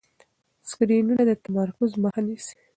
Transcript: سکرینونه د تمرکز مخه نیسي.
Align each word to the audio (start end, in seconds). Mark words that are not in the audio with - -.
سکرینونه 0.69 1.23
د 1.29 1.31
تمرکز 1.45 1.89
مخه 2.03 2.21
نیسي. 2.27 2.55